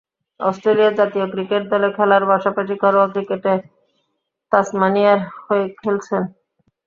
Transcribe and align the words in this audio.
Australia 0.39 0.91
জাতীয় 0.99 1.25
cricket 1.33 1.63
দলে 1.71 1.89
খেলার 1.97 2.23
পাশাপাশি 2.31 2.73
ঘরোয়া 2.83 3.07
ক্রিকেটে 3.13 3.53
তাসমানিয়ার 4.51 5.19
হয়ে 5.43 5.65
খেলছেন। 5.79 6.23